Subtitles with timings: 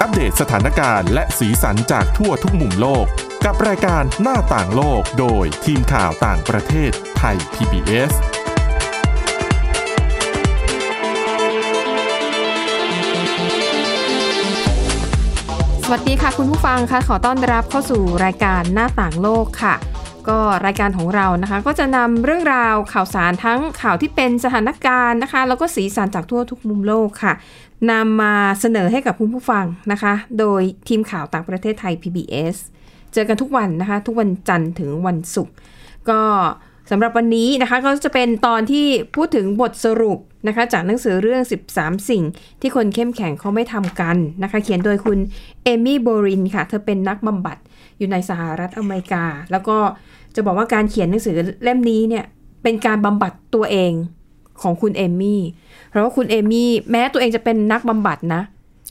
[0.00, 3.06] อัปเดตสถานการณ์และสีสันจากทั่วทุกมุมโลก
[3.44, 8.12] กับรายการหน้าต่างโลกโดยทีมข่าวต่างประเทศไทย PBS
[15.84, 19.74] สวัสดีค่ะคุณผู้ฟังค่ะขอต้อนรับเข้าสู่รายการหน้าต่างโลกค่ะ
[20.28, 27.34] ก็รายการของเรานะคะ ก็จะนำเรื่องราวข่าวสารทั้งข่าวที่เป็นสถานการณ์นะคะ แล้วก็สีสันจากทั่วทุกมุมโลกค่ะ
[27.90, 32.56] นำมาเสนอให้กับคุณผู้ฟังนะคะ โดยทีมข่าวต่างประเทศไทย PBS
[33.12, 35.54] เจอกันทุกวันนะคะ ทุกวันจันทร์ถึงวันศุกร์
[36.10, 36.22] ก็
[36.90, 38.86] สำหรับวันนี้นะคะก็จะเป็นตอนที่
[39.16, 42.24] พูดถึงบทสรุปนะคะจากหนังสือเรื่อง 13 สิ่ง
[42.60, 45.18] ที่คนเข้มแข็งเขาไม่ทำกันนะคะ เขียนโดยคุณ
[45.64, 47.56] เอมี่โบรินค่ะ เธอเป็นนักบำบัด
[47.98, 49.76] อยู่ในสหรัฐอเมริกา แล้วก็
[50.34, 52.24] จะบอกว่าการเขียนหนังสือเล่มนี้เนี่ย
[52.62, 53.92] เป็นการบำบัดตัวเอง
[54.62, 55.40] ของคุณเอมี่
[55.90, 58.42] เพราะว่าคุณเอมี่แม้ตัวเองจะเป็นนักบำบัดนะ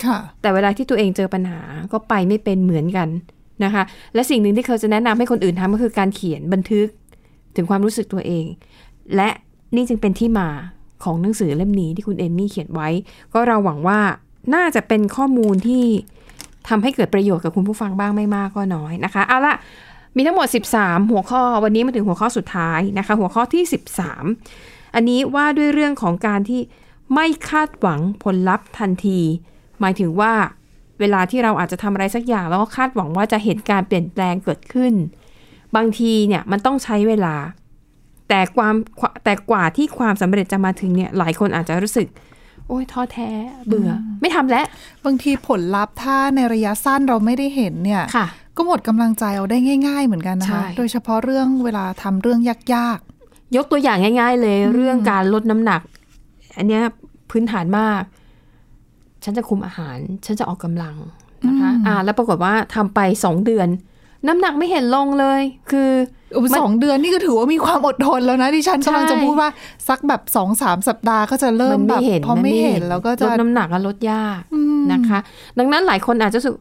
[0.05, 3.09] ค่ะแต่เวลาที่ตัวเองเจอปัญหาก็ไปไม่เป็นเหมือนกัน
[3.63, 3.83] นะคะ
[4.13, 6.87] และสิ่งหนึ่งที่เขาจะแนะนำให้คนอื่นทำก็คือการเขียนบันทึก
[7.55, 8.45] ถึงความรู้สึกตัวเอง
[9.15, 9.29] และ
[9.75, 10.49] นี่จึงเป็นที่มา
[11.03, 12.89] ของหนังสือเล่มนี้ที่คุณเอมมี่เขียนไว้
[13.33, 13.99] ก็เราหวังว่า
[14.55, 15.83] น่าจะเป็นข้อมูลที่
[16.69, 19.55] ทำให้เกิดประโยชน์กับคุณผู้ฟังบ้างไม่มากก็น้อยนะคะเอาละ
[20.15, 23.63] มีทั้งหมด 13 หัวข้อวันนี้มาถึงหัวข้อสุดท้ายนะคะ หัวข้อที่
[24.29, 26.61] 13 อันนี้ว่าด้วยเรื่องของการที่
[27.13, 29.19] ไม่คาดหวังผลลัพธ์ทันที
[29.79, 30.33] หมายถึงว่า
[30.99, 34.93] เวลาที่เราอาจจะทำอะไรสักอย่าง แล้วก็คาดหวังว่าจะเห็นการเปลี่ยนแปลงเกิดขึ้น
[35.75, 37.35] บางทีเนี่ยมันต้องใช้เวลา
[38.29, 38.75] แต่ความ
[39.23, 42.07] แต่กว่าที่ความสำเร็จจะมาถึงเนี่ยหลายคนอาจจะรู้สึก
[42.67, 43.29] โอ้ยท้อแท้
[43.67, 44.65] เบื่ออไม่ทำแล้ว
[45.05, 52.99] บางทีผลลัพธ์ถ้าในระยะสั้นเราไม่ได้เห็นเนี่ยค่ะก็หมดกำลังใจเอาได้ง่าย ๆ เหมือนกันนะคะใช่โดยเฉพาะเรื่องเวลาทำเรื่องยาก
[53.55, 55.81] ยกตัวอย่างง่าย ๆ เลยเรื่องการลดน้ำหนัก
[56.57, 56.81] อันเนี้ย
[57.29, 58.01] พื้นฐานมาก
[59.23, 60.95] ฉันจะคุมอาหาร ฉันจะออกกำลัง
[61.47, 63.67] นะคะ อ่า แล้วปรากฏว่าทำไปสองเดือน
[64.27, 69.49] น้ำหนักไม่เห็นลงเลย คือๆอุปสองเดือนนี่ก็ถือว่ามีความอดทนแล้วนะดิฉันกำลังจะพูดว่า
[69.87, 75.19] สักแบบสองสามสัปดาห์ก็จะเริ่มมันแบไม่บเห็นพอไม่เห็นแล้วก็จะลดน้ำหนักอะลดยากอืมนะคะ
[75.59, 76.55] ดังนั้นหลายคนอาจจะรู้สึก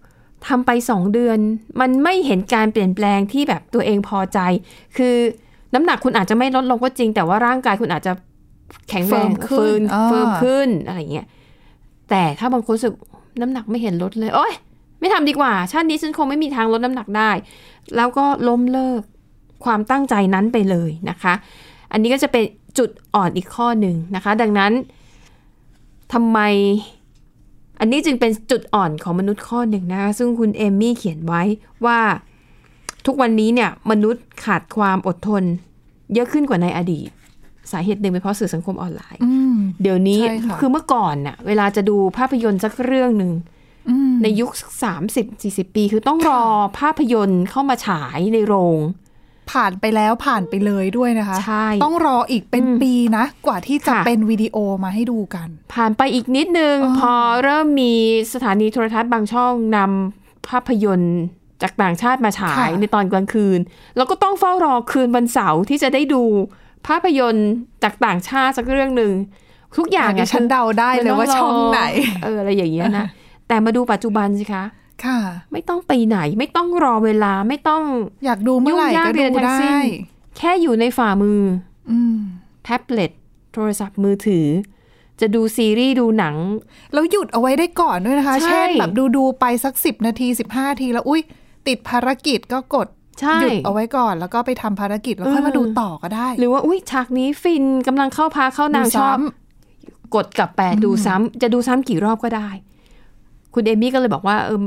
[0.49, 1.39] ทำไปสองเดือน
[1.81, 4.39] มันไม่เห็นการเปลี่ยนแปลงที่แบบตัวเองพอใจ
[4.97, 5.15] คือ
[5.75, 8.13] น้ำหนักคุณอาจจะไม่ลดลงก็จริง แต่ว่าร่างกายคุณอาจจะ
[8.89, 11.27] แข็งแรงเฟิร์มขึ้น firm อ่า firm ขึ้นอะไรเงี้ย
[12.11, 12.95] แต่ถ้าบางคนรู้สึก
[13.41, 14.53] น้ำหนักไม่เห็นลดเลย โอ๊ย
[15.05, 17.31] ไม่ทำดีกว่า ชาตินี้ฉันคงไม่มีทางลดน้ำหนักได้
[17.97, 19.01] แล้วก็ล้มเลิก
[19.65, 21.35] ความตั้งใจนั้นไปเลยนะคะ
[21.93, 22.45] อันนี้ก็จะเป็น
[22.79, 24.73] จุดอ่อนอีกข้อหนึ่งนะคะ ดังนั้น
[26.13, 26.39] ทำไม
[27.81, 31.43] อันนี้จึงเป็นจุดอ่อนของมนุษย์ข้อหนึ่งนะคะซึ่งคุณเอมมี่เขียนไว้
[31.87, 31.99] ว่า
[33.07, 35.43] ทุกวันนี้เนี่ยมนุษย์ขาดความอดทน
[36.15, 37.09] เยอะขึ้นกว่าในอดีต
[37.73, 43.54] สาเหตุหนึ่งเป็นเพราะสื่อสังคมออนไลน์อืมเดี๋ยวนี้ใช่ค่ะคือเมื่อก่อนน่ะเวลาจะดูภาพยนตร์สักเรื่องหนึ่งอืม
[44.23, 44.51] ในยุค
[45.15, 46.45] 30-40ปี คือต้องรอ
[46.79, 48.79] ภาพยนตร์เข้ามาฉายในโรง
[49.53, 57.95] ผ่านไปแล้วผ่านไปเลยด้วยนะคะใช่ต้องรออีกเป็นอืมปีนะ กว่าที่จะค่ะเป็นวิดีโอมาให้ดูกัน ผ่านไปอีกนิดนึงอ๋อพอเริ่มมี
[58.33, 61.19] สถานีโทรทัศน์บางช่องนำภาพยนตร์
[61.63, 63.59] จากต่างชาติมาฉายในตอนกลางคืน
[63.97, 66.23] แล้วก็ต้องเฝ้ารอคืนวันเสาร์ที่จะได้ดู
[66.87, 67.51] ภาพยนตร์
[67.83, 69.13] จากต่างชาติสักเรื่องหนึ่ง
[69.77, 71.81] ทุกอย่างดิอะฉันเดาได้เลยว่าช่องไหน
[72.25, 73.07] เอออะไรอย่างเงี้ยนะ
[73.49, 74.65] แต่มาดูปัจจุบันสิคะ
[75.05, 75.19] ค่ะ
[75.53, 77.83] ไม่ต้องไปไหน ไม่ต้องรอเวลาไม่ต้อง
[78.25, 79.79] อยากดูเมื่อไหร่ยุ่งยากก็เรีดูยนทั้งได้สิ้น
[80.39, 81.41] แค่อยู่ในฝ่ามือ
[81.91, 82.17] อืม
[82.65, 83.11] แท็บเล็ต
[83.53, 84.47] โทรศัพท์มือถือ
[85.21, 86.37] จะดูซีรีส์ดูหนัง
[86.93, 91.23] แล้วหยุดเอาไว้ได้ก่อนด้วยนะคะใช่เช่นแบบดูดูๆไปสักสิบนาทีสิบห้าทีแล้วอุ้ย
[91.69, 92.89] ติดภารกิจก็กด
[93.21, 99.23] ใช่หยุดเอาไว้ก่อนแล้วก็ไปทำภารกิจแล้วค่อยมาดูต่อก็ได้ หรือว่าอุ้ยฉากนี้ฟินกำลังเข้าพาเข้านางดูชอบซ้
[100.15, 102.49] กดกลับแปดดูซ้ำจะดูซ้ำกี่รอบก็ได้
[103.55, 104.61] คุณเอมี่ก็เลยบอกว่าเออ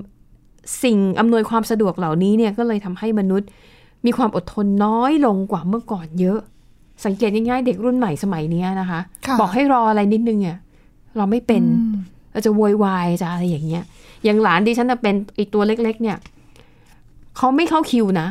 [0.83, 3.47] สิ่งอำนวยความสะดวกเหล่านี้เนี่ยก็เลยทำให้มนุษย์
[4.05, 6.39] มีความอดทนน้อยลงกว่าเมื่อก่อนเยอะ
[7.05, 10.57] สังเกตง่ายๆเด็กรุ่นใหม่สมัยเนี้ยนะคะค่ะบอกให้รออะไรนิดนึงเนี่ย
[11.17, 11.95] เราไม่เป็นอืม
[12.31, 13.83] เราจะโวยวายจะอะไรอย่างเงี้ย
[14.23, 16.17] อย่างหลานดิฉันน่ะเป็นไอตัวเล็ก ๆ เนี่ย
[17.37, 18.27] เขาไม่เข้าคิวนะ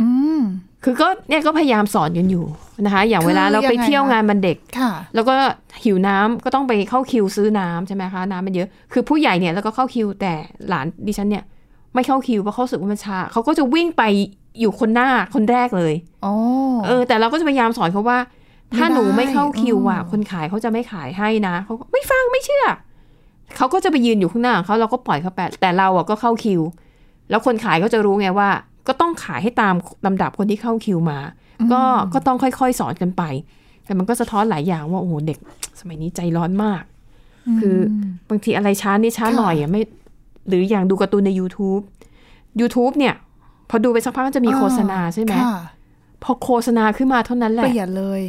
[0.00, 0.40] อืม
[0.84, 2.44] คือก็เนี่ยก็พยายามสอนกันอยู่
[2.84, 5.34] นะคะ อย่างคือเวลาเราไปยังไงเที่ยวคะงานวันเด็กค่ะแล้วก็
[5.84, 10.34] หิวน้ำก็ต้องไปเข้าคิวซื้อน้ำใช่ไหมคะน้ำมันเยอะ คือผู้ใหญ่เนี่ยแล้วก็เข้าคิวแต่
[10.68, 11.44] หลานดิฉันเนี่ย
[11.94, 14.02] ไม่เข้าคิวเพราะเขารู้สึกว่ามันช้าเขาก็จะวิ่งไป
[14.60, 15.94] อยู่คนหน้าคนแรกเลย
[16.24, 16.34] อ๋อ
[16.86, 18.18] เออ แต่เราก็จะพยายามสอนเขาว่า
[18.76, 22.66] ถ้าหนูไม่เข้าคิวอะอืมคนขายเขาจะไม่ขายให้นะเขาก็ไม่ฟังไม่เชื่อ
[23.56, 26.60] เขาก็จะไปยืนอยู่ข้างหน้าของเขาเราก็ปล่อยเขาไปแต่เราอะก็เข้าคิว
[27.30, 28.48] แล้วคนขายก็จะรู้ไงว่า
[28.88, 29.74] ก็ต้องขายให้ตาม
[30.06, 31.18] ลำดับคนที่เข้าคิวมา
[31.72, 31.82] ก็
[32.14, 33.22] ก็ต้องค่อยๆ สอนกันไป
[33.84, 35.38] แต่มันก็สะท้อนหลายอย่างว่าโอ้โหเด็ก
[35.80, 36.82] สมัยนี้ใจร้อนมาก
[37.60, 37.76] คือ
[38.28, 39.80] บางทีอะไรช้านี่ช้าค่ะหน่อยอะไม่
[40.48, 41.82] หรืออย่างดูการ์ตูนใน YouTube
[42.60, 43.14] YouTube เนี่ย
[43.70, 45.58] พอดูไปสักพักก็จะมีโฆษณาใช่ไหมค่ะ
[46.22, 48.22] พอโฆษณาขึ้นมาเท่านั้นแหเปละลี่ยนเลย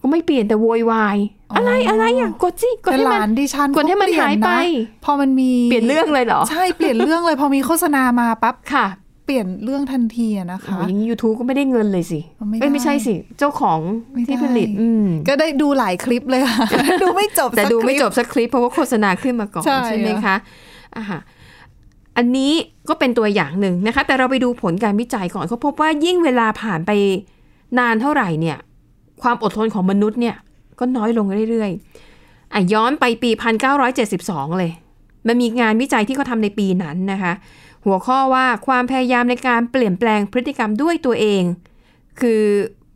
[0.00, 1.16] ก็ไม่เปลี่ยนแต่โวยวาย
[1.56, 8.86] อะไรอะไรอะกดสิกดแต่ให้หมัลานนดิฉันกดให้มันก็เปลี่หายนไปนะพอมันมีเปลี่ยนเรื่องเลยเหรอ ใช่เปลี่ยนเรื่องเลย พอมีโฆษณามาปั๊บค่ะ
[9.26, 13.80] เปลี่ยนเรื่องทันทีอะนะคะโอ้อย่างนี้ YouTube ก็ไม่ได้เงินเลยสิไม่เอ้ยไม่ได้ใช่สิ เจ้าของ
[14.12, 16.66] ไม่ได้ที่ผลิตอืมก็ได้ดูหลายคลิปเลยค่ะ
[17.02, 20.36] ดูไม่จบแต่สักดูไม่คลิปจบสักคลิป เพราะว่าโฆษณาขึ้นมาก่อนใช่ไหมคะ
[20.96, 21.20] อ่าฮะ
[22.16, 22.52] อันนี้
[22.88, 26.90] ก็เป็นตัวอย่างหนึ่งนะคะ แต่เราไปดูผลการวิจัยก่อนเขาพบว่ายิ่งเวลาผ่านไป
[27.78, 28.58] นานเท่าไหร่เนี่ย
[29.22, 30.36] ความอดทนของมนุษย์เนี่ย
[30.78, 33.30] ก็น้อยลงเรื่อยๆอะย้อนไปปี
[33.94, 34.72] 1972 เลย
[35.26, 37.32] มันมีงานวิจัยที่เขาทำในปีนั้นนะคะ
[37.86, 41.42] หัวข้อว่าความพยายามในการเปลี่ยนแปลงพฤติกรรมด้วยตัวเอง
[42.20, 42.42] คือ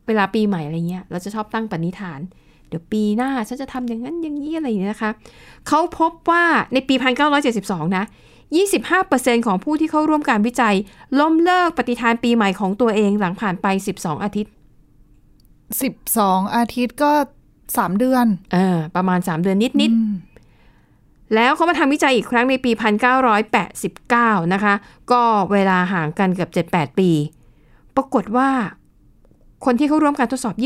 [0.07, 2.21] เวลาปีใหม่อะไรเงี้ยเราจะชอบตั้งปณิธาน
[2.69, 5.11] เดี๋ยวปีหน้าฉันจะทำอย่างนั้นอย่างนี้อะไรอย่างนี้นะคะ
[5.69, 6.95] เขาพบว่าในปี
[7.47, 8.05] 1972 นะ
[8.77, 10.75] 25%ของผู้ที่เข้าร่วมการวิจัย
[11.21, 13.67] ล้มเลิกปฏิทานปีใหม่ของตัวเองหลังผ่านไป
[13.97, 14.53] 12 อาทิตย์
[15.83, 17.13] สิบสองอาทิตย์ก็
[17.77, 20.30] สามเดือน เออ ประมาณ 3 เดือนนิดอืมๆ
[21.35, 22.71] แล้วเขามาทำวิจัยอีกครั้งในปี
[23.63, 24.75] 1989 นะคะ
[25.13, 25.23] ก็
[25.53, 27.11] เวลาห่างกันเกือบ7-8 ปี
[27.97, 28.49] ปรากฏว่า
[29.65, 30.63] คนที่เข้าร่วมการทดสอบ 25%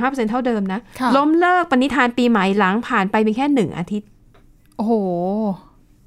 [0.00, 4.08] 25%เท่าเดิมนะค่ะล้มเลิกปณิธานปีใหม่หลังผ่านไปเพียงแค่หนึ่งอาทิตย์
[4.76, 4.92] โอ้โห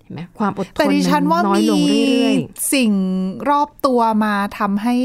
[0.02, 2.36] เห็นไหมความอดทแต่นดิฉันว่าน้อยมีลงเรื่อย
[2.74, 2.92] สิ่ง
[3.50, 4.96] รอบตัวมาทำให้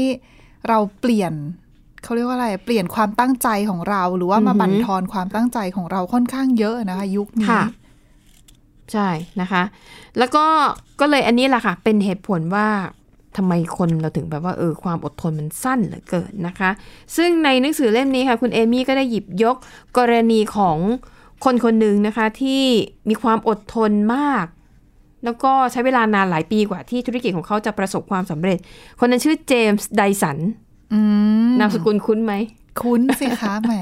[0.67, 1.33] เราเปลี่ยน
[2.03, 7.84] เขาเรียกว่าอะไร เปลี่ยนความตั้งใจของเรา หรือว่ามาบั่นทอนความตั้งใจของเราค่อนข้างเยอะนะคะ ยุคนี้ค่ะๆ
[8.93, 9.09] ใช่
[9.41, 9.63] นะคะ
[10.17, 10.45] แล้วก็
[10.99, 12.67] ก็เลยอันนี้แหละค่ะ เป็นเหตุผลว่า
[13.37, 16.69] ทำไมคนเราถึงแบบว่าเออความอดทนมันสั้นเหลือเกินนะคะ
[17.15, 19.55] ซึ่งในหนังสือเล่มนี้ค่ะคุณเอมี่ก็ได้หยิบยก
[19.97, 20.77] กรณีของ
[21.45, 22.63] คนคนหนึ่งนะคะที่
[23.09, 24.45] มีความอดทนมาก
[25.23, 28.57] แล้วก็ใช้เวลานานหลายปีกว่าที่ธุรกิจของเขาจะประสบความสำเร็จ
[28.99, 30.37] คนนั้นชื่อเจมส์ไดสัน
[30.93, 30.99] อื
[31.47, 32.33] มนามสกุลคุ้นไหม
[32.81, 33.73] คุ้นสิคะแหม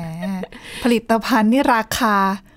[0.84, 2.53] ผลิตภัณฑ์นี่ราคาโอ้ย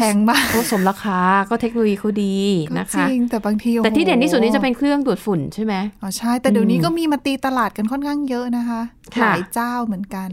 [0.00, 2.36] แพงมากโอ้สมราคาก็เทคโนโลยีเขาดี
[2.68, 8.80] ก็นะจคะริงแต่บางทีโอ้โหแต่ที่เด่นที่สุดนี่จะเป็นเครื่องดูดฝุ่นใช่ไหมอ๋อใช่ แต่เดี๋ยวนี้ก็มีมาตีตลาดกันค่อนข้างเยอะนะคะ
[9.16, 10.28] ค่ะหลายเจ้าเหมือนกัน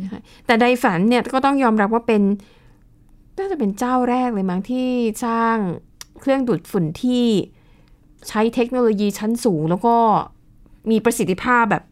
[0.45, 2.21] แต่ไดฝันเนี่ยก็ต้องยอมรับว่าเป็น
[3.37, 4.87] น่าจะเป็นเจ้าแรกเลยมั้งที่
[5.25, 5.55] สร้าง
[6.21, 7.25] เครื่องดูดฝุ่นที่
[8.27, 9.95] ใช้เทคโนโลยีชั้นสูง แล้วก็
[10.91, 11.83] มีประสิทธิภาพแบบ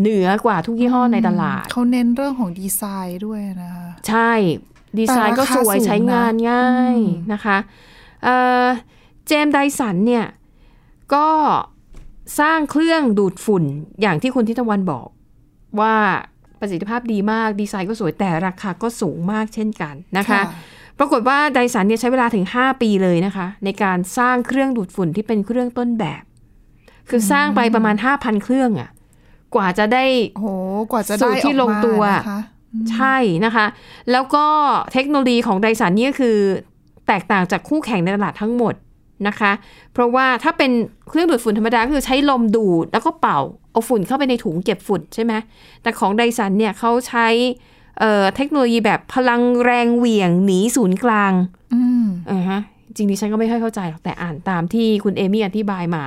[0.00, 4.32] เหนือกว่าทุกยี่ห้อในตลาด เขาเน้นเรื่องของดีไซน์ด้วยนะคะใช่
[4.98, 6.98] ดีไซน์ก็สวยแต่ราคาสูงนะใช้งานง่าย
[7.32, 7.56] นะคะ
[8.24, 8.66] เอ่อ
[9.26, 10.26] เจมส์ไดสันเนี่ย
[11.14, 11.28] ก็
[12.40, 13.64] สร้างเครื่องดูดฝุ่น
[14.00, 15.08] อย่างที่คุณทิตวันบอก
[15.80, 15.94] ว่า
[16.60, 20.42] ประสิทธิภาพดีมากดีไซน์ก็สวยแต่ราคาก็สูงมากเช่นกันนะคะ
[20.98, 26.22] ปรากฏว่าไดสันเนี่ยใช้เวลาถึง 5 ปีเลยนะคะ ในการสร้างเครื่องดูดฝุ่นที่เป็นเครื่องต้นแบบ
[27.08, 28.90] คือสร้างไปประมาณ 5,000 เครื่องอะ
[29.54, 30.04] กว่าจะได้
[30.34, 30.48] โอ้โห
[30.92, 32.40] กว่าจะสูได้ตรที่ออกลงมาตัวนะคะ
[32.92, 33.66] ใช่นะคะ
[34.12, 34.46] แล้วก็
[34.92, 36.36] เทคโนโลยีของไดสันนี่ก็คือ
[37.06, 38.74] แตกต่างจากคู่แข่งในตลาดทั้งหมด
[39.28, 39.52] นะคะ
[39.92, 40.70] เพราะว่าถ้าเป็น
[41.08, 43.38] เครื่องดูดฝุ่นธรรมดาก็คือใช้ลมดูดแล้วก็เป่า
[43.72, 45.32] เอาฝุ่นเข้าไปในถุงเก็บฝุ่นใช่ไหม
[45.82, 47.26] แต่ของไดสันเนี่ยเขาใช้
[47.98, 51.32] เอ่อเทคโนโลยีแบบพลังแรงเหวี่ยงหนีศูนย์กลาง
[51.74, 52.60] อืมอ่าฮะ
[52.96, 56.04] จริงดิฉันก็ไม่ค่อยเข้าใจหรอกแต่อ่านตามที่คุณเอมี่อธิบายมา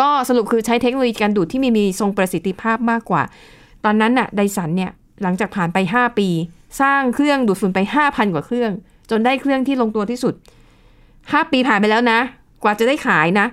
[0.00, 3.22] ก็สรุปคือใช้เทคโนโลยีการดูดที่มีมีทรงประสิทธิภาพมากกว่า
[3.84, 4.90] ตอนนั้นน่ะไดสันเนี่ย
[5.22, 6.28] หลังจากผ่านไป 5 ปี
[6.80, 8.72] สร้างเครื่องดูดฝุ่นไป 5,000 กว่าเครื่อง
[9.10, 10.34] จนได้เครื่องที่ลงตัวที่สุด
[10.92, 12.20] 5 ปีผ่านไปแล้วนะ
[12.62, 13.46] กว่าจะได้ขายนะ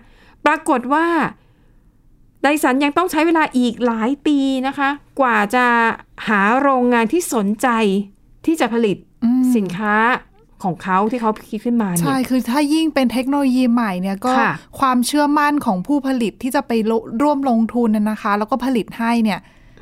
[0.45, 1.05] ปรากฏว่า
[2.43, 5.65] ไดสันยังต้องใช้เวลาอีกหลายปีนะคะ กว่าจะ
[6.27, 7.67] หาโรงงานที่สนใจ
[8.45, 9.95] ที่จะผลิตอืมสินค้า
[10.63, 19.39] ของเขาที่เขาคิดขึ้นมาเนี่ใช่ยคือถ้ายิ่งเป็นเทคโนโลยีใหม่เนี่ยก็ค่ะความเชื่อมั่นของผู้ผลิตที่จะไปลร่วมลงทุนน่ะนะคะ แล้วก็ผลิตให้เนี่ย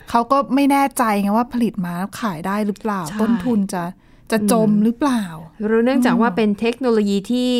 [0.09, 3.83] เขาก็ไม่แน่ใจไงว่าผลิตมาแล้วขายได้หรือเปล่าใช่ต้นทุนจะ
[4.31, 5.23] จะจมหรือเปล่า
[5.65, 7.51] หรือเนื่องจากว่าเป็นเทคโนโลยีที่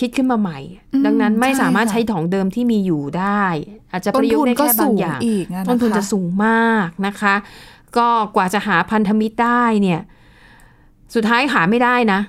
[0.00, 0.58] คิดขึ้นมาใหม่
[0.92, 3.44] อืมดังนั้นไม่ใช่สามารถค่ะใช้ของเดิมที่มีอยู่ได้
[3.92, 7.34] อาจจะปต้นระยุกทุต์นได้ก็แค่บาสูงงอย่างอีกอะนะคะต้นทุนจะสูงมากนะคะ
[7.96, 10.00] ก็กว่าจะหาพันธมิตรได้เนี่ย
[11.14, 12.20] สุดท้ายหาไม่ได้นะ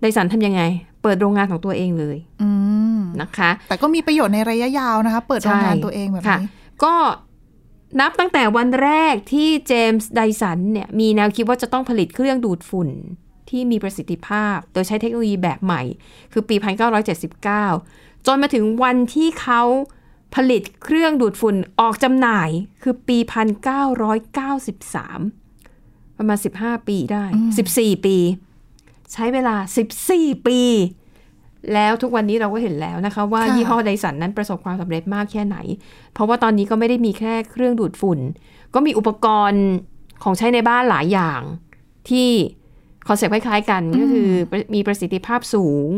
[0.00, 0.62] ไดสันทำยังไง
[1.02, 2.50] เปิดโรงงานของตัวเองเลยอื
[2.96, 6.48] มนะคะ แต่ก็มีประโยชน์ในระยะยาวนะคะ เปิดโรงงานใช่ตัวเองแบบค่ะนี้
[6.84, 6.94] ก็
[7.98, 12.88] นับตั้งแต่วันแรกที่เจมส์ไดสันเนี่ยมีแนวคิดว่าจะต้องผลิตเครื่องดูดฝุ่น
[13.48, 15.82] ที่มีประสิทธิภาพ โดยใช้เทคโนโลยีแบบใหม่
[16.32, 16.56] คือปี
[17.40, 19.62] 1979 จนมาถึงวันที่เขา
[20.34, 22.48] ผลิตเครื่องดูดฝุ่นออกจำหน่าย
[22.82, 23.28] คือปี 1993
[26.18, 27.24] ประมาณ 15 ปีได้
[27.64, 28.16] 14 ปี
[29.12, 29.56] ใช้เวลา
[30.02, 30.60] 14 ปี
[31.74, 35.56] แล้วทุกวันนี้เราก็เห็นแล้วนะคะว่าค่ะยี่ห้อ Dyson นั้นประสบความสำเร็จมากแค่ไหน
[36.12, 38.18] เพราะว่าตอนนี้ก็ไม่ได้มีแค่เครื่องดูดฝุ่น
[38.74, 39.64] ก็มีอุปกรณ์
[40.22, 41.40] ของใช้ในบ้านหลายอย่าง
[42.08, 42.28] ที่
[43.08, 44.30] concept คล้ายๆกันก็คือ
[44.74, 45.88] มีประสิทธิภาพสูง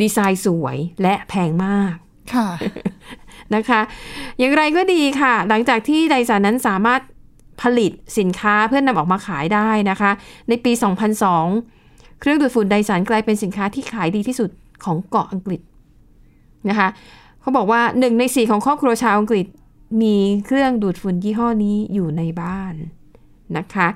[0.00, 1.94] ดีไซน์สวยและแพงมาก
[2.34, 2.48] ค่ะ
[3.54, 3.80] นะคะ
[4.38, 7.00] อย่างไรก็ดีค่ะ หลังจากที่ไดสันนั้นสามารถ
[7.62, 10.10] ผลิตสินค้าเพื่อนนำออกมาขายได้นะคะ
[10.48, 10.72] ในปี
[11.46, 14.50] 2002 เครื่องดูดฝุ่นไดสันกลายเป็นสินค้าที่ขายดีที่สุด
[14.84, 15.60] ของเกาะอังกฤษ
[16.68, 16.88] นะคะ
[17.40, 19.46] เขาบอกว่าหนึ่งในสี่ของครอบครัวชาวอังกฤษ
[20.02, 20.16] มี
[20.46, 22.74] เครื่องดูดฝุ่นยี่ห้อนี้อยู่ในบ้าน
[23.56, 23.88] นะคะ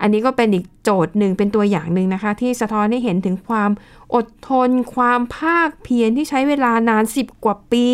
[0.00, 3.70] อันนี้ก็เป็นอีกโจทย์หนึ่งเป็นตัวอย่างหนึ่งนะคะ ที่สะท้อนให้เห็นถึงความ
[4.14, 7.86] อดทน ความภาคเพียรที่ใช้เวลานานสิบกว่าปี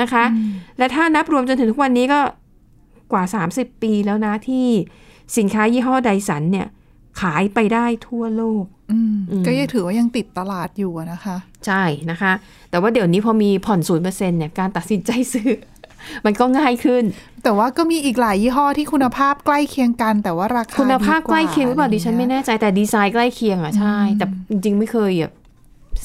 [0.00, 0.24] นะคะ
[0.78, 2.20] และถ้านับรวมจนถึงทุกวันนี้ก็
[3.12, 3.24] กว่า
[3.54, 4.66] 30 ปีแล้วนะที่
[5.36, 6.66] สินค้ายี่ห้อไดสันเนี่ย
[7.20, 12.32] ขายไปได้ทั่วโลกอืมอืมก็ยังถือว่ายังติดตลาดอยู่อะนะคะ ใช่นะคะ
[12.70, 15.50] แต่ว่าเดี๋ยวนี้พอมีผ่อนศูนย์เปอร์เซ็นเนี่ยการตัดสินใจซื้อ
[16.24, 17.04] มันก็ง่ายขึ้น
[17.42, 25.34] แต่ว่าก็มีอีกหลายยี่ห้อที่คุณภาพใกล้เคียงกัน แต่ว่าราคาคุณภาพดีใกล้เคียงหรือเปล่าดิฉันไม่อะรแน่ใจแต่ดีไซน์ใกล้เคียงอะใช่ แต่จริงๆไม่เคยแบบ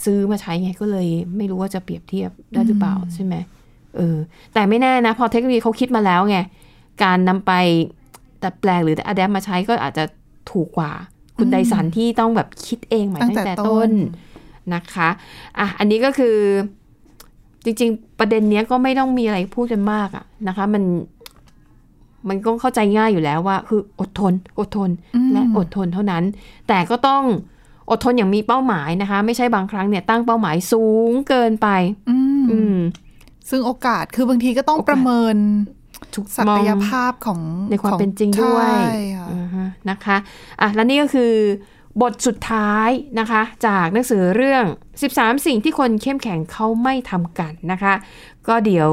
[0.03, 3.35] ซื้อมาใช้ไงก็เลย ไม่รู้ว่าจะเปรียบเทียบได้หรือเปล่าใช่ไหม
[3.97, 4.17] เออ
[4.53, 6.37] แต่ไม่แน่นะ พอเทคโนโลยีเขาคิดมาแล้วไง
[7.03, 7.51] การนำไป
[8.43, 10.03] ดัดแปลงหรืออัดแอปมาใช้ก็อาจจะ
[10.51, 10.91] ถูกกว่า
[11.37, 13.91] คุณไดสันที่ต้องแบบคิดเองใหม่ตั้งแต่ต้น
[14.73, 15.09] นะคะ
[15.59, 16.35] อะอันนี้ก็คือ
[17.63, 20.83] จริง ๆ ประเด็นเนี้ยก็ไม่ต้องมีอะไรพูดกันมากอะนะคะ มัน
[22.29, 24.89] มันก็เข้าใจง่ายอยู่แล้วว่า คืออดทน อดทน
[25.33, 26.23] และอดทนเท่านั้น
[26.67, 27.23] แต่ก็ต้อง
[27.89, 31.67] อดทนอย่างมีเป้าหมายนะคะ ไม่ใช่บางครั้งเนี่ยตั้งเป้าหมายสูงเกินไป
[32.09, 32.77] อืมอืม
[33.49, 35.35] ซึ่งโอกาสคือบางทีก็ต้องโอกาสประเมิน
[36.15, 40.17] ถูกศัมกองยภาพของในความของเป็นจริงด้วยใช่ค่ะอือฮึนะคะ
[40.61, 41.33] อะและนี่ก็คือ
[42.01, 44.63] บทสุดท้ายนะคะ จากหนังสือเรื่อง
[45.03, 47.93] 13 สิ่งที่คนเข้มแข็งเขาไม่ทำกันนะคะ
[48.47, 48.89] ก็เดี๋ยว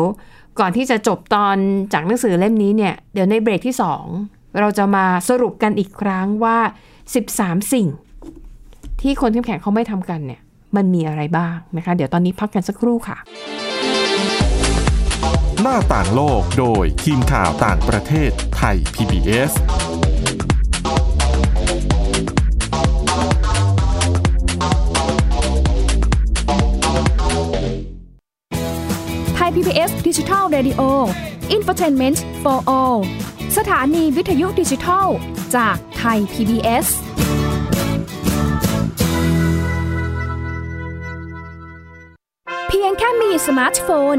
[0.61, 1.57] ก่อนที่จะจบตอน
[1.93, 3.77] จากหนังสือเล่มนี้เนี่ย เดี๋ยวในเบรกที่
[4.17, 6.59] 2 เราจะมาสรุปกันอีกครั้งว่า
[7.15, 7.89] 13 สิ่ง
[9.01, 10.41] ที่คนเข้มแข็งเขาไม่ทำกันเนี่ย
[10.77, 13.19] มันมีอะไรบ้างนะคะ เดี๋ยวตอนนี้พักกันสักครู่ค่ะ
[15.63, 19.53] หน้าต่างโลกโดยทีมข่าวต่างประเทศไทย PBS
[29.35, 30.83] ไทย PBS ดิจิทัล Radio
[31.57, 32.99] Infotainment for All
[33.57, 35.07] สถานีวิทยุดิจิทัล
[35.57, 36.87] จากไทย PBS
[42.69, 44.19] เพียงแค่มีสมาร์ทโฟน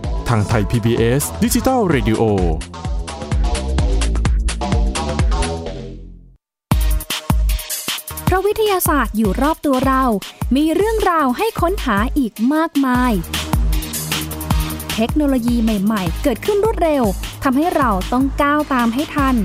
[0.29, 2.21] ทางไทย PBS ดิจิทัล Radio
[8.25, 10.03] เพราะวิทยาศาสตร์อยู่รอบตัวเรา
[10.55, 13.13] มีเรื่องราวให้ค้นหาอีกมากมาย
[14.95, 17.03] เทคโนโลยีใหม่ๆ เกิดขึ้นรวดเร็ว
[17.43, 19.35] ทำให้เราต้องก้าวตามให้ทัน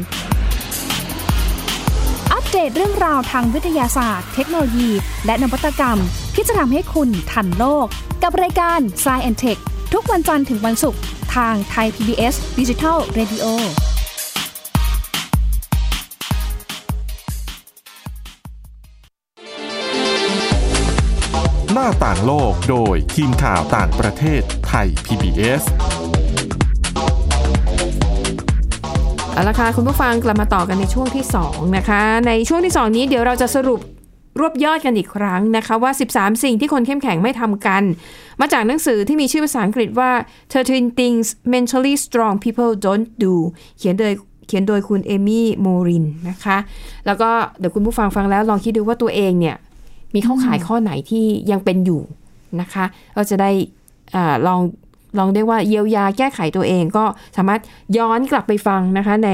[2.32, 4.90] อัปเดตเรื่องราวทางวิทยาศาสตร์ เทคโนโลยี
[5.26, 5.98] และนวัตกรรม
[6.34, 7.86] ที่จะทำให้คุณทันโลก
[8.22, 11.00] กับรายการ Science and t e c h ทุกวันจันทร์ถึงวันศุกร์
[11.34, 13.46] ทางไทย PBS Digital Radio
[21.72, 25.62] หน้าต่างโลกโดยทีมข่าวต่างประเทศไทย PBS
[29.32, 33.80] เอาละค่ะคุณผู้ฟังกลับมาต่อกันในช่วงที่ 2 นะคะ ในช่วงที่ 2 นี้เดี๋ยวเราจะสรุป
[34.40, 37.82] รวบยอดกันอีกครั้งนะคะว่า 13 สิ่งที่คนเข้มแข็งไม่ทำกัน
[38.40, 40.10] มาจากหนังสือที่มีชื่อภาษาอังกฤษว่า
[40.54, 43.34] 13 things mentally strong people don't do
[43.78, 44.12] เขียนโดย
[44.46, 46.56] เขียนโดยคุณเอมี่โมรินนะคะ
[47.06, 49.56] แล้วก็เดี๋ยวคุณผู้ฟังฟังแล้วลองคิดดูว่าตัวเองเนี่ย
[50.14, 52.02] มีเข้าขายข้อไหนที่ยังเป็นอยู่
[52.60, 52.84] นะคะ
[53.16, 53.50] ก็จะได้
[54.14, 54.60] อาลอง
[55.18, 57.04] ลองได้ว่าเยียวยาแก้ไขตัวเองก็
[57.36, 57.60] สามารถ
[57.98, 59.30] ย้อนกลับไปฟังนะคะใน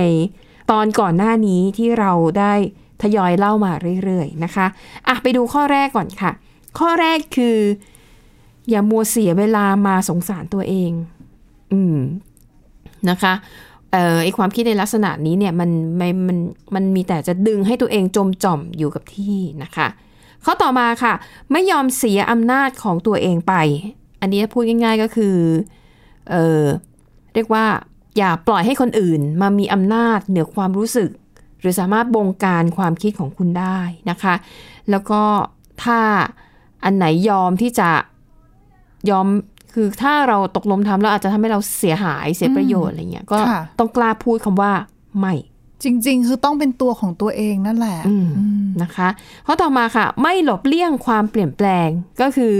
[0.71, 2.55] ตอนก่อนหน้านี้ที่เราได้
[3.03, 3.73] ทยอยเล่ามา
[4.05, 4.67] เรื่อยๆนะคะ
[5.09, 6.33] อะไปดูข้อแรกก่อนค่ะ
[6.79, 7.57] ข้อแรกคือ
[8.71, 10.93] อย่ามัวเสียเวลามาสงสารตัวเอง
[11.73, 11.99] อืม
[13.11, 13.33] นะคะ
[13.91, 16.39] เอ่อไอความคิดในลักษณะนี้เนี่ยมันไม่มัน
[16.75, 19.87] มันมีแต่จะดึงให้ตัวเองจมจ่อมอยู่กับที่นะคะ
[20.45, 21.15] ข้อต่อมาค่ะ
[21.53, 23.55] ไม่ยอมเสียอำนาจของตัวเองไป
[24.21, 25.37] อันนี้พูดง่าย ๆก็คือ
[26.31, 26.63] เออ
[27.35, 27.65] เรียกว่า
[28.19, 31.11] อย่าปล่อยให้คนอื่นมามีอำนาจเหนือความรู้สึก
[31.63, 33.79] หรือสามารถบงการความคิดของคุณได้
[34.11, 34.35] นะคะ
[34.91, 35.23] แล้วก็
[35.83, 35.99] ถ้า
[36.85, 37.91] อันไหนยอมที่จะ
[39.11, 39.27] ยอม
[39.75, 44.73] คือถ้าเราตกลงทำแล้วอาจจะทำให้เราเสียหายเสียประโยชน์อะไรเงี้ยก็ค่ะต้องกล้าพูดคำว่า
[45.19, 45.35] ไม่
[45.83, 49.09] จริง ๆ คือต้องเป็นตัวของตัวเองนั่นแหละอืมอืมนะคะ
[49.47, 51.89] ข้อต่อมาค่ะ ไม่หลบเลี่ยงความเปลี่ยนแปลง
[52.21, 52.57] ก็คือ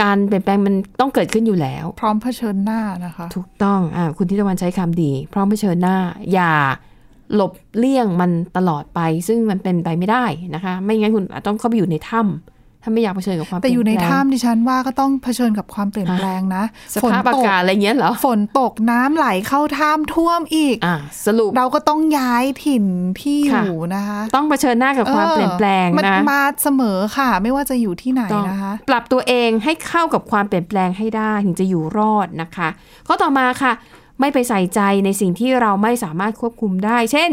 [0.00, 5.96] การเปลี่ยนแปลงมันต้องเกิดขึ้นอยู่แล้ว พร้อมเผชิญหน้านะคะ ถูกต้องอ่าคุณทิตวันใช้คำดี พร้อมเผชิญหน้า
[6.32, 6.52] อย่า
[7.34, 12.30] หลบเลี่ยงมันตลอดไป ซึ่งมันเป็นไปไม่ได้นะคะ ไม่งั้นคุณอาจต้องเข้าไปอยู่ในถ้ำ
[12.84, 20.96] ถ้าไม่อยากเผชิญกับความแต่อยู่ในเปลี่แปลงถ้ำดิฉันว่าก็ต้องเผชิญกับความเปลี่ยนแปลงนะสภาพอากาศอะไรเงี้ยเหรอฝนตกน้ำไหลเข้าถ้ำท่วมอีกอ่า
[21.26, 22.84] สรุปเราก็ต้องย้ายถิ่น
[23.20, 32.68] ที่อค่ะยู่นะคะ ต้องเผชิญหน้ากับความออเปลี่ยนแปลงมันนะมาเสมอค่ะ ไม่ว่าจะอยู่ที่ไหนต้องนะคะ ปรับตัวเองให้เข้ากับความเปลี่ยนแปลงให้ได้ถึงจะอยู่รอดนะคะ
[33.06, 33.72] ข้อต่อมาค่ะ
[34.20, 37.30] ไม่ไปใส่ใจในสิ่งที่เราไม่สามารถควบคุมได้ เช่น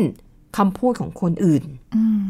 [0.57, 1.63] คำพูดของคนอื่น
[1.95, 2.23] อืม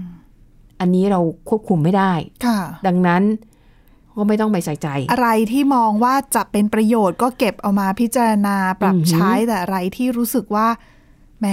[0.79, 2.11] อันนี้เราควบคุมไม่ได้
[2.45, 3.23] ค่ะดังนั้น
[4.15, 10.67] ก็ไม่ต้องไปใส่ใจ อะไรที่มองว่าจะเป็นประโยชน์ก็เก็บเอามาพิจารณาปรับอือหือใช้แต่อะไรที่รู้สึกว่า
[11.39, 11.47] แหม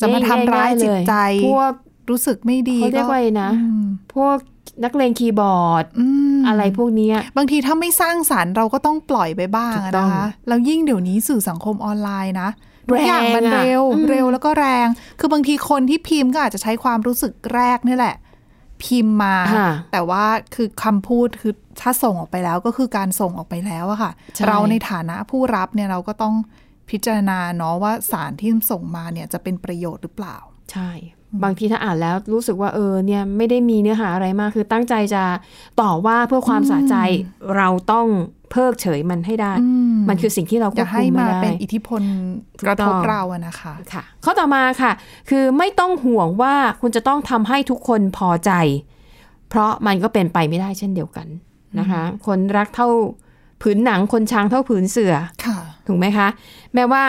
[0.00, 1.72] จะมาทำร้ายง่ๆๆจิตใจเลยพวก
[2.10, 4.36] รู้สึกไม่ดีเขาเรียกว่าอะไรนะอืมพวก
[4.84, 5.84] นักเลงคีย์บอร์ด
[6.42, 12.50] อืมอะไรพวกเนี้ยบางทีถ้าไม่สร้างสารรค์เราก็ต้องปล่อยไปบ้างถูกอะต้องนะคะแล้วยิ่งเดี๋ยวนี้สื่อสังคมออนไลน์นะ
[12.90, 14.86] ทุกอย่างมันแรงอะเร็วอืมเร็วแล้วก็แรง
[15.18, 18.16] คือบางทีคนที่พิมพ์ก็อาจจะใช้ความรู้สึกแรกนี่แหละ
[18.84, 20.24] พิมพ์มาค่ะแต่ว่า
[20.54, 26.34] คือคำพูดคือถ้าส่งออกไปแล้วก็คือการส่งออกไปแล้วอะค่ะใช่เราในฐานะผู้รับเนี่ยเราก็ต้อง
[26.90, 30.36] พิจารณาเนาะว่าสารที่ส่งมาเนี่ยจะเป็นประโยชน์หรือเปล่า
[30.72, 30.90] ใช่
[31.42, 35.22] บางทีถ้าอ่านแล้วรู้สึกว่าเออเนี่ยไม่ได้มีเนื้อหาอะไรมาก คือตั้งใจจะ
[35.80, 36.96] ต่อว่าเพื่อความสะใจ
[37.56, 38.06] เราต้อง
[38.50, 42.02] เพิกเฉยมันให้ได้อืมมันคือสิ่งที่เราคอวย่าบคุให้มไม่มาได้เป็นอิทธิพล
[42.58, 44.92] ถูกกระทบต้องเราอะนะคะค่ะข้อต่อมาค่ะ
[45.30, 48.52] คือไม่ต้องห่วงว่าคุณจะต้องทำให้ทุกคนพอใจ
[49.48, 51.26] เพราะมันก็เป็นไปไม่ได้เช่นเดียวกัน
[51.78, 52.88] นะคะ คนรักเท่า
[53.62, 55.14] ผืนหนังคนช้างเท่าผืนเสือ
[55.44, 56.28] ค่ะถูกไหมคะ
[56.74, 57.02] แม้ว่า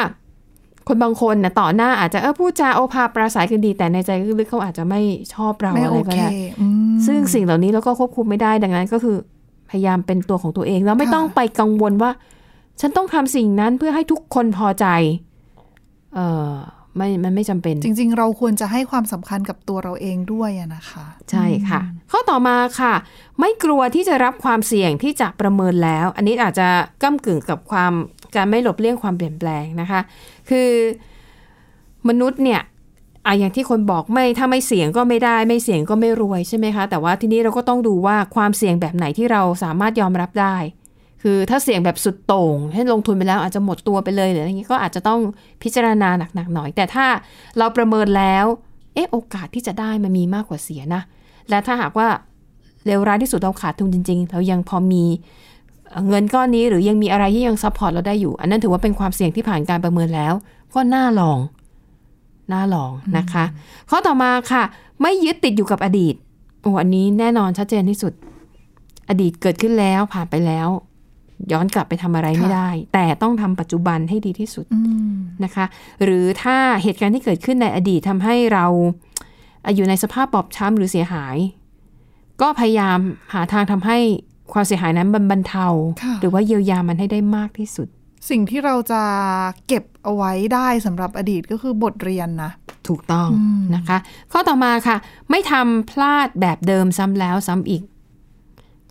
[0.88, 5.02] คนบางคนนะต่อหน้าอาจจะเออพูดจาโอภาปราศัยกันดี แต่ในใจลึกๆเขาอาจจะไม่
[5.34, 9.18] ชอบเราไม่อะไรโอก็เคได้อืมซึ่งสิ่งเหล่านี้เราก็ควบคุมไม่ได้ดังนั้นก็คือ
[9.70, 12.12] พยายามเป็นตัวของตัวเองแล้วไม่ค่ะต้องไปกังวลว่า
[12.82, 14.86] ฉันต้องทำสิ่งนั้นเพื่อให้ทุกคนพอใจ
[16.16, 16.20] เอ
[16.50, 16.52] อ
[16.98, 22.94] ไม่มันไม่จำเป็น จริง ๆ เราควรจะให้ความสำคัญกับตัวเราเองด้วยอะนะคะ ใช่ค่ะ ข้อต่อมาค่ะ
[23.40, 26.68] ไม่กลัวที่จะรับความเสี่ยงที่จะประเมินแล้ว อันนี้อาจจะ
[27.04, 27.94] ก้ากึ่งกับความ
[28.36, 30.02] การไม่หลบเลี่ยงความเปลี่ยนแปลงนะคะ
[30.50, 30.70] คือ
[32.10, 32.62] มนุษย์เนี่ย
[33.26, 40.56] อะอย่างที่คนบอกไม่ถ้าไม่เสี่ยงก็ไม่ได้ไม่เสี่ยงก็ไม่รวยใช่ไหมคะ แต่ว่าทีนี้เราก็ต้องดูว่าความเสี่ยงแบบไหนที่เราสามารถยอมรับได้
[41.22, 45.20] คือถ้าเสี่ยงแบบสุดโต่งให้ลงทุนไปแล้วอาจจะหมดตัวไปเลยหรืออะไรอย่างนี้ก็อาจจะต้อง
[45.64, 47.06] พิจารณาหนักๆหน่อย แต่ถ้า
[47.58, 48.46] เราประเมินแล้ว
[48.94, 51.02] เอ๊ะโอกาสที่จะได้มันมีมากกว่าเสียนะ
[51.50, 52.08] และถ้าหากว่า
[52.86, 55.04] เลวร้ายที่สุดเราขาดทุนจริง ๆ เรายังพอมี
[55.94, 60.34] เอ่อเงินก้อนนี้หรือยังมีอะไรที่ยัง support เราได้อยู่ อันนั้นถือว่าเป็นความเสี่ยงที่ผ่านการประเมินแล้ว
[60.74, 61.40] ก็น่าลอง
[62.54, 63.46] น่าลองนะคะ
[63.90, 64.64] ข้อต่อมาค่ะ
[65.02, 66.16] ไม่ยึดติดอยู่กับอดีต
[66.62, 68.14] โอ้อันนี้แน่นอนชัดเจนที่สุด
[69.10, 70.70] อดีตเกิดขึ้นแล้วผ่านไปแล้ว
[71.52, 74.80] ย้อนกลับไปทำอะไรไม่ค่ะได้ แต่ต้องทำปัจจุบันให้ดีที่สุดอื
[75.14, 75.66] มนะคะ
[76.04, 78.66] หรือถ้าเหตุการณ์ที่เกิดขึ้นในอดีตทำให้เรา
[79.62, 81.36] เอ่ออยู่ในสภาพบอบช้ำหรือเสียหาย
[82.42, 83.00] ก็พยายาม
[83.34, 83.98] หาทางทำให้
[84.52, 85.68] ความเสียหายนั้นบรรบรรเทา
[86.04, 87.88] ค่ะหรือว่าเยียวยามันให้ได้มากที่สุด
[88.30, 89.02] สิ่งที่เราจะ
[89.68, 92.52] เก็บเอาไว้ได้สำหรับอดีตก็คือบทเรียนนะ
[92.88, 93.98] ถูกต้องอืมนะคะ
[94.32, 94.98] ข้อต่อมาค่ะ
[95.30, 97.84] ไม่ทำพลาดแบบเดิมซ้ำแล้วซ้ำอีก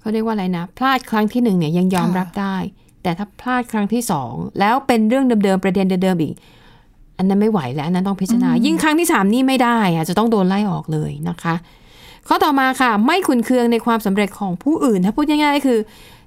[0.00, 2.56] เขาเรียกว่าอะไรนะ พลาดครั้งที่หนึ่งเนี่ยยังยอมรับได้
[3.02, 6.34] แต่ถ้าพลาดครั้งที่สองแล้วเป็นเรื่องเดิมๆประเด็นเดิมๆอีก
[7.18, 11.54] อันนั้นไม่ไหวแล้วอันนั้นต้องพิจารณายิ่งครั้งที่สามนี่ไม่ได้อะจะต้องโดนไล่ออกเลยนะคะ
[12.28, 15.78] ข้อต่อมาค่ะ ไม่ขุนเคืองในความสำเร็จของผู้อื่น ถ้าพูดง่ายๆก็คือ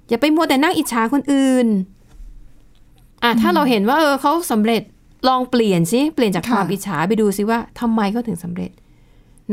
[0.10, 1.68] อย่าไปมัวแต่นั่งอิจฉาคนอื่น
[3.24, 4.82] อะถ้าเราเห็นว่าเออเขาสำเร็จ
[5.28, 8.72] ลองเปลี่ยนสิเปลี่ยนจากค่ะความอิจฉาไปดูซิว่าทำไมเขาถึงสำเร็จ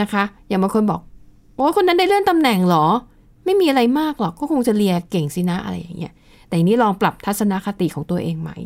[0.00, 1.00] นะคะ อย่างบางคนบอก
[1.56, 2.86] โอ้ยคนนั้นได้เลื่อนตำแหน่งเหรอ
[3.44, 6.12] ไม่มีอะไรมากหรอกก็คงจะเลียเก่งสินะอะไรอย่างเงี้ย
[6.48, 8.56] แต่อันนี้ลองปรับทัศนคติของตัวเองใหม่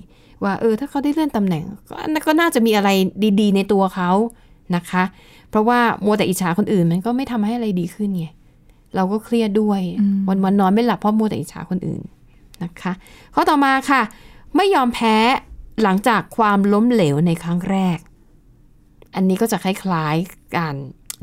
[0.42, 1.94] ว่าเออถ้าเขาได้เลื่อนตำแหน่งก็
[2.26, 2.90] ก็น่าจะมีอะไร
[3.40, 4.10] ดี ๆ ในตัวเขา
[4.76, 5.04] นะคะ
[5.50, 8.26] เพราะว่ามัวแต่อิจฉาคนอื่นมันก็ไม่ทำให้อะไรดีขึ้นไง
[8.96, 9.80] เราก็เครียดด้วย
[10.28, 12.02] วันวันๆนอนไม่หลับเพราะมัวแต่อิจฉาคนอื่น
[12.62, 12.92] นะคะ
[13.34, 14.02] ข้อต่อมาค่ะ
[14.56, 15.16] ไม่ยอมแพ้
[15.82, 17.98] หลังจากความล้มเหลวในครั้งแรก
[19.16, 20.74] อันนี้ก็จะคล้ายๆการ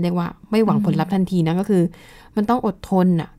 [0.02, 1.84] เรียกว่าไม่หวังผลลัพธ์ทันทีนะก็คือ
[2.36, 3.30] มันต้องอดทนน่ะ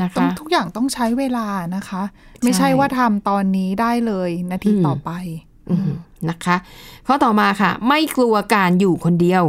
[0.00, 1.46] นะต้องคะทุกอย่างต้องใช้เวลา
[1.76, 2.02] นะคะ
[2.44, 5.10] ไม่ใช่ว่าทำตอนนี้ได้เลยนาทีอืมต่อไป
[5.70, 5.90] อืม
[6.30, 6.56] นะคะ
[7.06, 9.44] ข้อต่อมาค่ะ ไม่กลัวการอยู่คนเดียว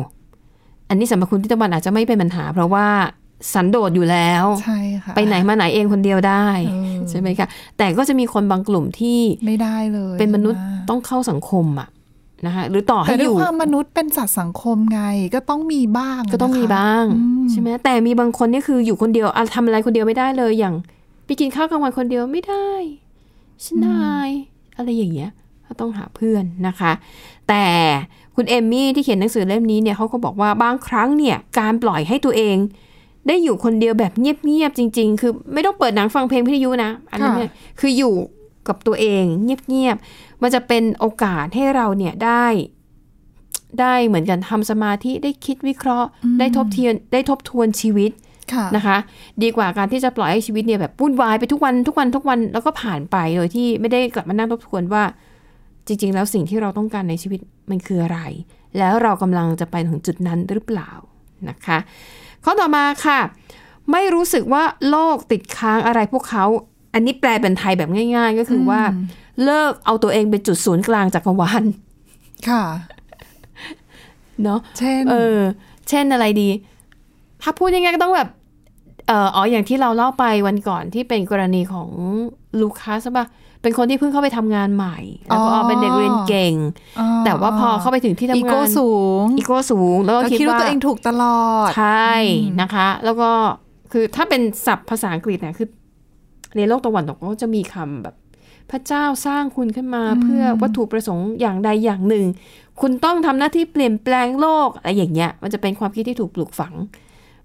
[0.89, 2.87] อันนี้สำหรับคุณที่ตะวันอาจจะไม่เป็นปัญหา เพราะว่า
[3.53, 11.89] สันโดษอยู่แล้วใช่ค่ะไปไหนมาไหนเองคนเดียวได้เออใช่ไหมคะแต่ก็จะมีคนบางกลุ่มที่ไม่ได้เลย เป็นมนุษย์ใช่ไหต้องเข้าสังคมอะ
[12.45, 15.01] นะคะหรือต่อให้แต่อด้วยยู่ความมนุษย์เป็นสัตว์สังคมไง
[15.35, 20.75] ก็ต้องมีบ้างก็ต้องมีนะคะบ้างอืมใช่ไหมแต่มีบางคนนี่คืออยู่คนเดียวอะทำอะไรคนเดียวไม่ได้เลยอย่าง
[21.25, 22.69] ไปกินข้าวกลางวันคนเดียวไม่ได้
[23.63, 24.29] ฉันนาย
[24.77, 25.31] อะไรอย่างเงี้ย
[25.69, 26.91] ก็ต้องหาเพื่อนนะคะ
[27.49, 27.65] แต่
[28.35, 32.57] คุณเอมมี่ที่เขียนหนังสือเล่มนี้เนี่ยเขาก็บอกว่าบางครั้งเนี่ยการปล่อยให้ตัวเอง
[33.27, 38.13] ได้อยู่คนเดียวแบบเงียบๆจริง ๆ คือไม่ต้องเปิดหนังฟังเพลงพิทยุนะอันนั้นเนี่ยคืออยู่
[38.67, 42.45] กับตัวเองเงียบๆมันจะเป็นโอกาสให้เราเนี่ยได้
[43.79, 48.11] ได้เหมือนกันทำสมาธิได้คิดวิเคราะห์ ได้ทบทวนได้ทบทวนชีวิต
[48.53, 48.97] ค่ะนะคะ
[49.43, 55.03] ดีกว่าการที่จะปล่อยให้ชีวิตเนี่ยแบบวุ่นวายไปทุกวันทุกวันทุกวันแล้วก็ผ่านไปโดยที่ไม่ได้กลับมานั่งทบทวนว่า
[55.89, 58.19] จริง ๆ แล้วสิ่งที่เราต้องการในชีวิตมันคืออะไร
[58.77, 60.91] แล้วเรากำลังจะไปถึงจุดนั้นหรือเปล่า
[61.49, 61.77] นะคะ
[62.43, 63.19] ข้อต่อมาค่ะ
[63.91, 66.45] ไม่รู้สึกว่าโลกติดค้างอะไรพวกเขา
[66.93, 68.81] อันนี้แปลเป็นไทยแบบง่าย ๆ ก็คือว่า
[69.43, 71.63] เลิกเอาตัวเองเป็นจุดศูนย์กลางจักรวาล
[72.49, 72.63] ค่ะ
[74.43, 75.39] เนาะเช่นเออ
[75.89, 76.49] เช่นอะไรดี
[77.41, 78.29] ถ้าพูดยังไงก็ต้องแบบ
[79.07, 81.89] เอออ๋ออย่างที่เราเล่าไปวันก่อนที่เป็นกรณีของ
[82.59, 83.25] ลูคัสใช่ปะ
[83.61, 86.53] เป็นคนที่เพิ่งเข้าไปทำงานใหม่ แล้วก็อ๋อเป็นเด็กเรียนเก่ง
[86.99, 88.91] อ่แต่ว่าพอเข้าไปถึงที่ทำงานอีโก้สู
[89.21, 92.11] งอีโก้สูง แล้วก็แล้วคิดคิดว่าว่าตัวเองถูกตลอด ใช่
[92.61, 93.29] นะคะ แล้วก็
[93.91, 95.67] คือถ้าเป็นศัพท์ภาษาอังกฤษเนี่ยคือ
[96.57, 98.15] ในโลกตะวันตกก็จะมีคำแบบ
[98.71, 102.25] พระเจ้าสร้างคุณขึ้นมาเพื่อวัตถุประสงค์อย่างใดอย่างหนึ่ง
[102.81, 106.73] คุณต้องทำหน้าที่เปลี่ยนแปลงโลกอะไรอย่างเงี้ย มันจะเป็นความคิดที่ถูกปลูกฝัง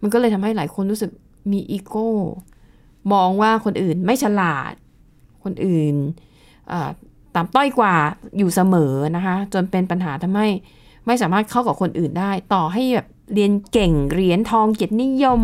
[0.02, 1.10] มันก็เลยทำให้หลายคนรู้สึก
[1.52, 2.10] มีอีโก้
[3.12, 4.72] มองว่าคนอื่นไม่ฉลาด
[5.44, 5.94] คนอื่น
[6.72, 6.90] อ่า
[7.34, 7.94] ต่ำต้อยกว่า
[8.38, 10.48] อยู่เสมอนะคะ จนเป็นปัญหาทำให้
[11.06, 15.40] ไม่สามารถเข้ากับคนอื่นได้ ต่อให้แบบเรียนเก่งเหรียญทองเกียรตินิยม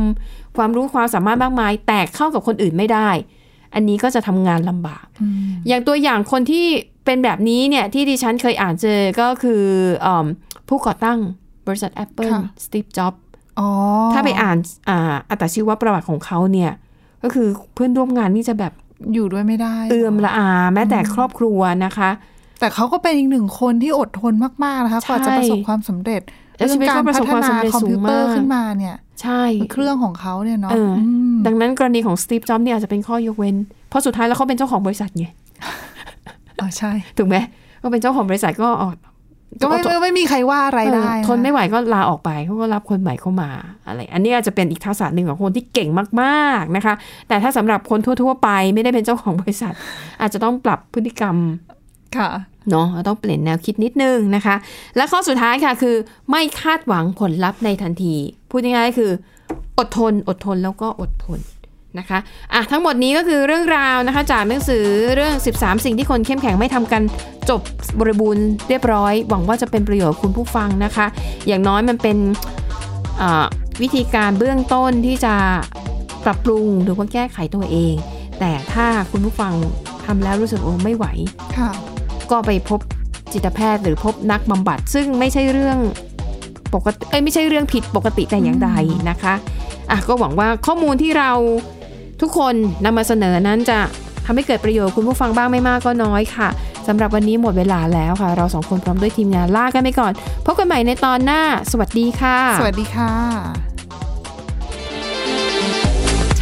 [0.56, 3.08] ความรู้ความสามารถมากมาย แต่เข้ากับคนอื่นไม่ได้
[3.74, 5.06] อันนี้ก็จะทำงานลำบาก
[5.68, 6.66] อย่างตัวอย่างคนที่
[7.04, 9.62] เป็นแบบนี้เนี่ยที่ดิฉันเคยอ่านเจอก็คือ
[10.04, 10.26] อม
[10.68, 11.18] ผู้ก่อตั้ง
[11.66, 13.14] บริษัท Apple ค่ะสตีฟจ็อบ
[13.58, 13.68] อ๋อ
[14.12, 14.58] ถ้าไปอ่าน
[14.88, 16.72] อ่าอัตชีวประวัติของเขาเนี่ย
[17.22, 18.72] ก็คือเพื่อนร่วมงานนี่จะแบบ
[19.14, 22.10] อยู่ด้วยไม่ได้ เอือมละอา แม้แต่ครอบครัวนะคะ
[22.60, 24.34] แต่เขาก็เป็นอีกหนึ่งคนที่อดทน
[24.64, 26.22] มาก ๆ นะคะใช่กว่าจะประสบความสำเร็จ
[26.58, 33.56] แล้วชีวิตเรื่องก็ประสบความสำเร็จคอมพิวเตอร์สูงมากขึ้นมาเนี่ย ใช่เครื่องของเขาเนี่ยเนาะเอออืมดังนั้นกรณีของสตีฟจ็อบเนี่ยอาจจะเป็นข้อยกเว้น
[33.88, 35.26] เพราะสุดท้ายแล้วเขาเป็นเจ้าของบริษัทไง
[36.60, 37.36] อ๋อใช่ ถูกไหม
[37.82, 38.90] ก็เป็นเจ้าของบริษัทก็ออ
[39.58, 43.50] กก็ไม่ไม่ไม่มีใครว่าอะไรได้เออนะทนไม่ไหวก็ลาออกไปเขาก็รับคนใหม่เข้ามา
[43.86, 45.88] อะไร อันนี้อาจจะเป็นอีกทักษะหนึ่งของคนที่เก่ง
[46.22, 46.94] มากๆนะคะ
[47.28, 49.74] แต่ถ้าสำหรับคนทั่ว ๆ ไปไม่ได้เป็นเจ้าของบริษัท
[50.20, 51.36] อาจจะต้องปรับพฤติกรรม
[52.16, 52.30] ค่ะ
[52.70, 54.56] เนาะต้องเปลี่ยนแนวคิดนิดนึงนะคะ
[54.96, 55.96] และข้อสุดท้ายค่ะคือ
[56.30, 58.14] ไม่คาดหวังผลลัพธ์ในทันที
[58.50, 59.10] พูดง่ายๆคือ
[59.78, 61.40] อดทนอดทนแล้วก็อดทน
[61.98, 62.18] นะคะ
[62.52, 67.02] อะทั้งหมดนี้ก็คือเรื่องราวนะคะจากหนังสือเรื่อง 13 สิ่งที่คนเข้มแข็งไม่ทำกัน
[67.50, 67.60] จบ
[68.00, 71.06] บริบูรณ์เรียบร้อย หวังว่าจะเป็นประโยชน์กับคุณผู้ฟังนะคะ
[71.46, 72.16] อย่างน้อยมันเป็น
[73.20, 73.46] อ่า
[73.82, 75.34] วิธีการเบื้องต้นที่จะ
[76.24, 77.94] ปรับปรุงหรือว่าแก้ไขตัวเอง
[78.40, 79.52] แต่ถ้าคุณผู้ฟัง
[80.06, 81.06] ทำแล้วรู้สึกโอ้ไม่ไหว
[81.56, 81.70] ค่ะ
[82.30, 82.80] ก็ไปพบ
[83.32, 85.78] จิตแพทย์หรือพบนักบำบัด ซึ่งไม่ใช่เรื่อง
[86.74, 88.70] ปกติเอ้ยไม่ใช่เรื่องผิดปกติแต่อย่างใด
[89.10, 89.34] นะคะ
[89.90, 91.30] อะก็หวังว่าข้อมูลที่เรา
[92.20, 92.54] ทุกคน
[92.84, 93.78] นำมาเสนอนั้นจะ
[94.26, 96.48] ทำให้เกิดประโยชน์คุณผู้ฟังบ้างไม่มากก็น้อยค่ะ
[96.88, 100.12] สำหรับวันนี้หมดเวลาแล้วค่ะ เราสองคนพร้อมด้วยทีมงานลากันไปก่อน
[100.46, 103.12] พบกันใหม่ในตอนหน้า สวัสดีค่ะ สวัสดีค่ะ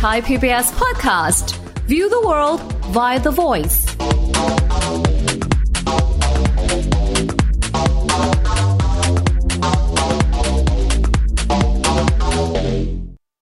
[0.03, 1.47] Thai PBS podcast.
[1.89, 2.61] View the world
[2.97, 3.88] via the voice.